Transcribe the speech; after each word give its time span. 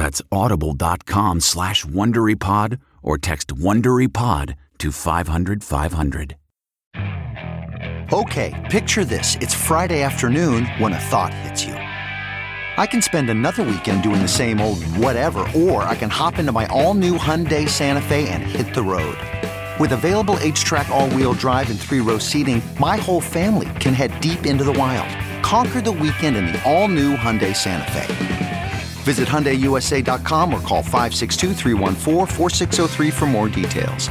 That's 0.00 0.22
audible.com 0.32 1.40
slash 1.40 1.84
WonderyPod 1.84 2.80
or 3.02 3.18
text 3.18 3.48
WonderyPod 3.48 4.54
to 4.78 4.92
500 4.92 5.62
500. 5.62 6.36
Okay, 8.10 8.66
picture 8.70 9.04
this. 9.04 9.36
It's 9.42 9.54
Friday 9.54 10.00
afternoon 10.00 10.64
when 10.78 10.94
a 10.94 10.98
thought 11.10 11.34
hits 11.34 11.66
you. 11.66 11.74
I 11.74 12.86
can 12.86 13.02
spend 13.02 13.28
another 13.28 13.62
weekend 13.62 14.02
doing 14.02 14.22
the 14.22 14.36
same 14.40 14.58
old 14.58 14.82
whatever, 14.96 15.46
or 15.54 15.82
I 15.82 15.96
can 15.96 16.08
hop 16.08 16.38
into 16.38 16.52
my 16.52 16.66
all-new 16.68 17.18
Hyundai 17.18 17.68
Santa 17.68 18.00
Fe 18.00 18.26
and 18.30 18.42
hit 18.42 18.74
the 18.74 18.82
road. 18.82 19.18
With 19.78 19.92
available 19.92 20.36
H-Track 20.40 20.88
all-wheel 20.88 21.34
drive 21.34 21.68
and 21.68 21.78
three-row 21.78 22.16
seating, 22.16 22.62
my 22.78 22.96
whole 22.96 23.20
family 23.20 23.68
can 23.80 23.92
head 23.92 24.18
deep 24.22 24.46
into 24.46 24.64
the 24.64 24.72
wild. 24.72 25.10
Conquer 25.42 25.82
the 25.82 25.92
weekend 25.92 26.38
in 26.38 26.46
the 26.46 26.58
all-new 26.64 27.16
Hyundai 27.16 27.54
Santa 27.54 27.92
Fe. 27.92 28.39
Visit 29.10 29.26
HyundaiUSA.com 29.26 30.54
or 30.54 30.60
call 30.60 30.84
562 30.84 33.10
for 33.10 33.26
more 33.26 33.48
details. 33.48 34.08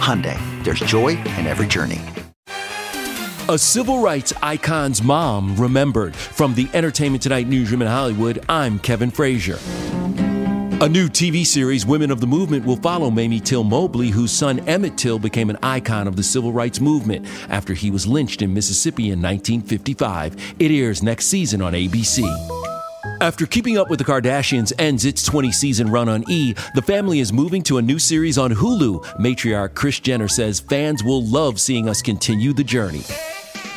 Hyundai, 0.00 0.38
there's 0.64 0.80
joy 0.80 1.08
in 1.36 1.46
every 1.46 1.66
journey. 1.66 2.00
A 3.50 3.58
civil 3.58 4.00
rights 4.00 4.32
icon's 4.42 5.02
mom 5.02 5.54
remembered. 5.56 6.16
From 6.16 6.54
the 6.54 6.66
Entertainment 6.72 7.22
Tonight 7.22 7.46
newsroom 7.46 7.82
in 7.82 7.88
Hollywood, 7.88 8.42
I'm 8.48 8.78
Kevin 8.78 9.10
Frazier. 9.10 9.58
A 10.80 10.88
new 10.88 11.10
TV 11.10 11.44
series, 11.44 11.84
Women 11.84 12.10
of 12.10 12.22
the 12.22 12.26
Movement, 12.26 12.64
will 12.64 12.76
follow 12.76 13.10
Mamie 13.10 13.40
Till 13.40 13.64
Mobley, 13.64 14.08
whose 14.08 14.32
son 14.32 14.60
Emmett 14.60 14.96
Till 14.96 15.18
became 15.18 15.50
an 15.50 15.58
icon 15.62 16.08
of 16.08 16.16
the 16.16 16.22
civil 16.22 16.54
rights 16.54 16.80
movement 16.80 17.26
after 17.50 17.74
he 17.74 17.90
was 17.90 18.06
lynched 18.06 18.40
in 18.40 18.54
Mississippi 18.54 19.10
in 19.10 19.20
1955. 19.20 20.54
It 20.58 20.70
airs 20.70 21.02
next 21.02 21.26
season 21.26 21.60
on 21.60 21.74
ABC. 21.74 22.57
After 23.20 23.46
Keeping 23.46 23.76
Up 23.78 23.90
with 23.90 23.98
the 23.98 24.04
Kardashians 24.04 24.72
ends 24.78 25.04
its 25.04 25.24
20 25.24 25.50
season 25.50 25.90
run 25.90 26.08
on 26.08 26.22
E, 26.28 26.54
the 26.76 26.82
family 26.82 27.18
is 27.18 27.32
moving 27.32 27.62
to 27.64 27.78
a 27.78 27.82
new 27.82 27.98
series 27.98 28.38
on 28.38 28.52
Hulu. 28.52 29.04
Matriarch 29.16 29.74
Kris 29.74 29.98
Jenner 29.98 30.28
says 30.28 30.60
fans 30.60 31.02
will 31.02 31.24
love 31.24 31.58
seeing 31.60 31.88
us 31.88 32.00
continue 32.00 32.52
the 32.52 32.62
journey. 32.62 33.02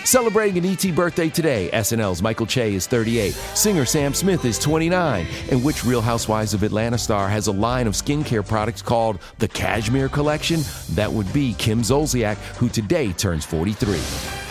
Celebrating 0.04 0.64
an 0.64 0.72
ET 0.72 0.96
birthday 0.96 1.28
today, 1.28 1.72
SNL's 1.74 2.22
Michael 2.22 2.46
Che 2.46 2.76
is 2.76 2.86
38, 2.86 3.32
singer 3.32 3.86
Sam 3.86 4.14
Smith 4.14 4.46
is 4.46 4.60
29, 4.60 5.26
and 5.50 5.64
which 5.64 5.84
Real 5.84 6.02
Housewives 6.02 6.54
of 6.54 6.62
Atlanta 6.62 7.00
star 7.00 7.28
has 7.28 7.48
a 7.48 7.52
line 7.52 7.88
of 7.88 7.94
skincare 7.94 8.48
products 8.48 8.84
called 8.84 9.20
the 9.40 9.48
Kashmere 9.48 10.10
Kollection? 10.10 10.64
That 10.96 11.12
would 11.12 11.32
be 11.34 11.56
Kim 11.56 11.82
Zolciak, 11.82 12.36
who 12.58 12.70
today 12.70 13.12
turns 13.14 13.44
43. 13.46 14.51